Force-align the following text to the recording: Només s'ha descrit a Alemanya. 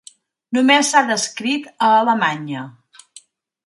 Només 0.57 0.89
s'ha 0.93 1.03
descrit 1.11 1.71
a 1.89 1.93
Alemanya. 2.01 2.69